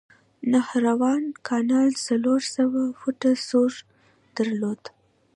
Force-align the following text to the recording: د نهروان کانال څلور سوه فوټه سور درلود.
د 0.03 0.03
نهروان 0.53 1.23
کانال 1.47 1.89
څلور 2.07 2.41
سوه 2.55 2.81
فوټه 2.99 3.31
سور 3.47 3.71
درلود. 4.37 4.81